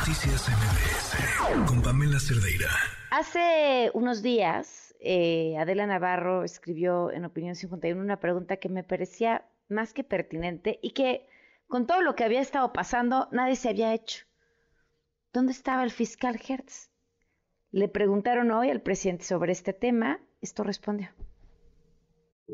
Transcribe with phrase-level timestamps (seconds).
[0.00, 2.70] Noticias MBS con Pamela Cerdeira.
[3.10, 9.44] Hace unos días, eh, Adela Navarro escribió en Opinión 51 una pregunta que me parecía
[9.68, 11.28] más que pertinente y que
[11.68, 14.24] con todo lo que había estado pasando nadie se había hecho.
[15.34, 16.88] ¿Dónde estaba el fiscal Hertz?
[17.70, 20.18] Le preguntaron hoy al presidente sobre este tema.
[20.40, 21.10] Esto respondió.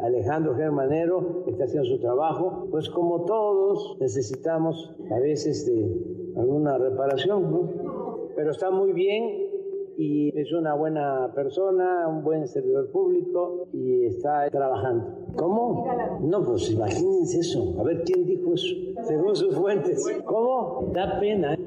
[0.00, 5.70] Alejandro Germanero está haciendo su trabajo, pues como todos necesitamos a veces
[6.36, 8.30] alguna reparación, ¿no?
[8.36, 9.50] Pero está muy bien
[9.96, 15.26] y es una buena persona, un buen servidor público y está trabajando.
[15.36, 15.86] ¿Cómo?
[16.22, 17.76] No, pues imagínense eso.
[17.78, 18.74] A ver, ¿quién dijo eso?
[19.06, 20.02] Según sus fuentes.
[20.24, 20.90] ¿Cómo?
[20.94, 21.58] Da pena.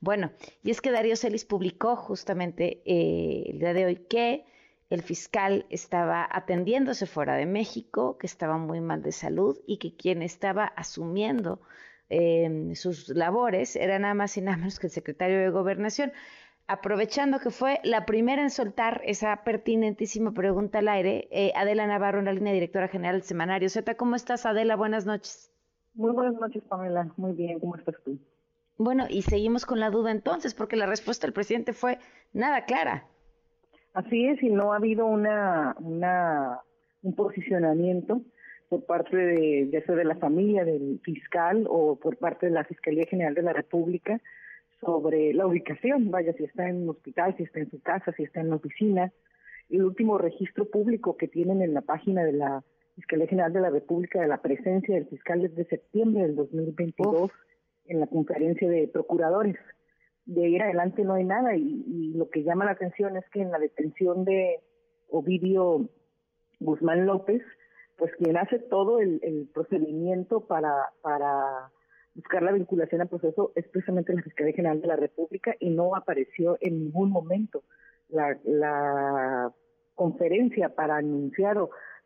[0.00, 0.32] Bueno,
[0.64, 4.44] y es que Darío Celis publicó justamente eh, el día de hoy que
[4.92, 9.96] el fiscal estaba atendiéndose fuera de México, que estaba muy mal de salud y que
[9.96, 11.62] quien estaba asumiendo
[12.10, 16.12] em, sus labores era nada más y nada menos que el secretario de Gobernación.
[16.66, 22.18] Aprovechando que fue la primera en soltar esa pertinentísima pregunta al aire, eh, Adela Navarro,
[22.18, 23.94] en la línea directora general del Semanario Z.
[23.94, 24.76] ¿Cómo estás, Adela?
[24.76, 25.50] Buenas noches.
[25.94, 27.10] Muy buenas noches, Pamela.
[27.16, 28.18] Muy bien, ¿cómo estás tú?
[28.76, 31.98] Bueno, y seguimos con la duda entonces, porque la respuesta del presidente fue
[32.34, 33.08] nada clara.
[33.94, 36.60] Así es, y no ha habido una, una
[37.02, 38.22] un posicionamiento
[38.68, 42.64] por parte de, ya sea de la familia del fiscal o por parte de la
[42.64, 44.20] Fiscalía General de la República
[44.80, 48.22] sobre la ubicación, vaya, si está en un hospital, si está en su casa, si
[48.22, 49.12] está en la oficina.
[49.68, 52.64] El último registro público que tienen en la página de la
[52.96, 57.30] Fiscalía General de la República de la presencia del fiscal es de septiembre del 2022
[57.86, 59.56] en la conferencia de procuradores
[60.26, 63.50] de ir adelante no hay nada y, lo que llama la atención es que en
[63.50, 64.60] la detención de
[65.10, 65.88] Ovidio
[66.60, 67.42] Guzmán López,
[67.96, 71.70] pues quien hace todo el, procedimiento para, para
[72.14, 75.96] buscar la vinculación al proceso es precisamente la Fiscalía General de la República y no
[75.96, 77.62] apareció en ningún momento
[78.08, 79.52] la, la
[79.94, 81.56] conferencia para anunciar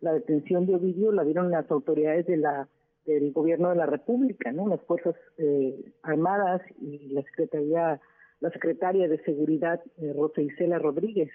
[0.00, 2.68] la detención de Ovidio la dieron las autoridades de la
[3.06, 4.66] del gobierno de la República, ¿no?
[4.68, 8.00] Las Fuerzas eh, Armadas y la Secretaría,
[8.44, 11.30] la Secretaria de Seguridad, eh, Rosa Isela Rodríguez.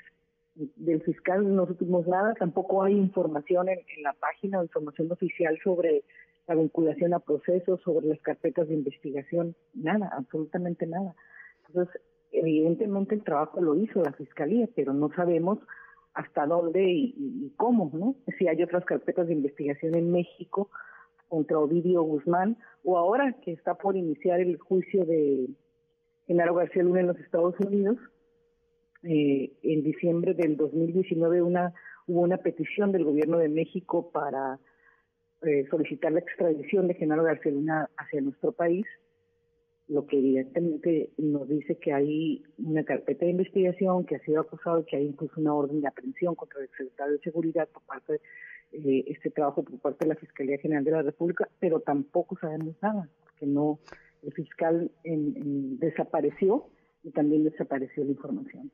[0.54, 6.04] Del fiscal no supimos nada, tampoco hay información en, la página, información oficial sobre
[6.48, 11.16] la vinculación a procesos, sobre las carpetas de investigación, nada, absolutamente nada.
[11.68, 12.00] Entonces,
[12.32, 15.58] evidentemente el trabajo lo hizo la Fiscalía, pero no sabemos
[16.14, 18.16] hasta dónde y, y cómo, ¿no?
[18.38, 20.70] Si hay otras carpetas de investigación en México,
[21.28, 25.48] contra Ovidio Guzmán, o ahora que está por iniciar el juicio de
[26.30, 27.98] Genaro García Luna en los Estados Unidos,
[29.02, 31.74] eh, en diciembre del 2019 una,
[32.06, 34.60] hubo una petición del gobierno de México para
[35.42, 38.86] eh, solicitar la extradición de Genaro García Luna hacia nuestro país,
[39.88, 44.86] lo que evidentemente nos dice que hay una carpeta de investigación, que ha sido acusado,
[44.86, 48.22] que hay incluso una orden de aprehensión contra el secretario de Seguridad por parte
[48.72, 52.38] de eh, este trabajo por parte de la Fiscalía General de la República, pero tampoco
[52.38, 53.80] sabemos nada, porque no,
[54.24, 56.70] el fiscal desapareció
[57.04, 58.72] y también desapareció la información.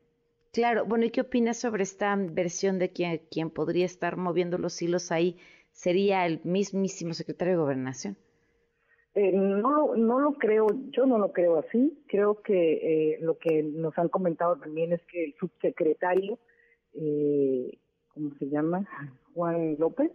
[0.52, 4.82] Claro, bueno, ¿y qué opinas sobre esta versión de que quien podría estar moviendo los
[4.82, 5.38] hilos ahí
[5.72, 8.18] sería el mismísimo secretario de Gobernación?
[9.16, 12.02] Eh, no, no lo creo, yo no lo creo así.
[12.08, 16.40] Creo que eh, lo que nos han comentado también es que el subsecretario,
[16.94, 17.78] eh,
[18.14, 18.88] ¿cómo se llama?
[19.34, 20.12] Juan López.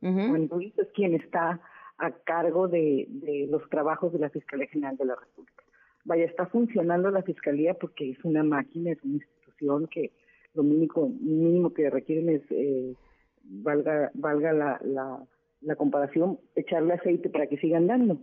[0.00, 1.60] Juan Luis es quien está
[1.98, 5.64] a cargo de, de los trabajos de la Fiscalía General de la República.
[6.04, 10.12] Vaya, está funcionando la Fiscalía porque es una máquina, es una institución que
[10.54, 12.94] lo mínimo, mínimo que requieren es, eh,
[13.42, 15.26] valga, valga la, la,
[15.60, 18.18] la, comparación, echarle aceite para que sigan dando.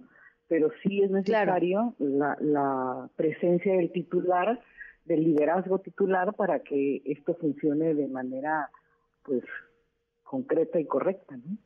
[0.47, 4.59] Pero sí es necesario la, la presencia del titular,
[5.05, 8.69] del liderazgo titular para que esto funcione de manera,
[9.23, 9.43] pues,
[10.23, 11.57] concreta y correcta, ¿no?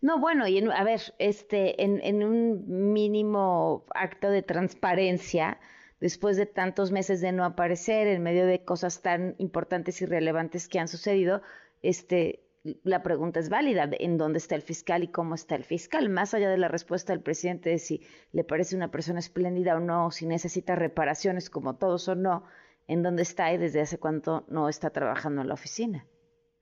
[0.00, 5.58] No, bueno, y a ver, este, en, en un mínimo acto de transparencia,
[6.00, 10.68] después de tantos meses de no aparecer, en medio de cosas tan importantes y relevantes
[10.68, 11.42] que han sucedido,
[11.82, 12.44] este,
[12.82, 16.32] la pregunta es válida, en dónde está el fiscal y cómo está el fiscal, más
[16.32, 18.02] allá de la respuesta del presidente de si
[18.32, 22.44] le parece una persona espléndida o no, si necesita reparaciones como todos o no,
[22.86, 26.06] en dónde está y desde hace cuánto no está trabajando en la oficina.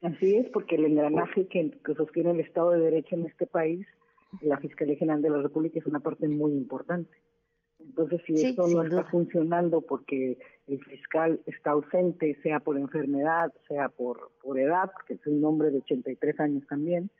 [0.02, 3.86] Así es, porque el engranaje que, sostiene el Estado de Derecho en este país,
[4.40, 7.16] la Fiscalía General de la República es una parte muy importante.
[7.78, 13.88] Entonces, si esto no está funcionando porque el fiscal está ausente, sea por enfermedad, sea
[13.88, 17.10] por, por edad, porque es un hombre de 83 años también,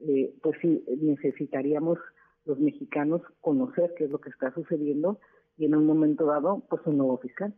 [0.00, 1.98] eh, pues sí, necesitaríamos
[2.44, 5.18] los mexicanos conocer qué es lo que está sucediendo
[5.58, 7.54] y en un momento dado, pues un nuevo fiscal.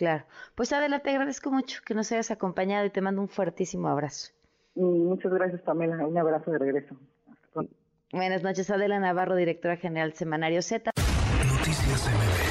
[0.00, 0.24] Claro.
[0.54, 4.32] Pues Adela, te agradezco mucho que nos hayas acompañado y te mando un fuertísimo abrazo.
[4.74, 6.06] Muchas gracias, Pamela.
[6.06, 6.96] Un abrazo de regreso.
[8.10, 10.92] Buenas noches, Adela Navarro, directora general Semanario Z.
[10.96, 12.49] Noticias MBS